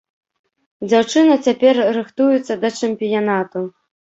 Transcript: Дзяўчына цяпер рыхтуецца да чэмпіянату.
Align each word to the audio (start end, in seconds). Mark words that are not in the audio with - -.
Дзяўчына 0.89 1.35
цяпер 1.49 1.75
рыхтуецца 1.99 2.59
да 2.65 2.75
чэмпіянату. 2.83 3.65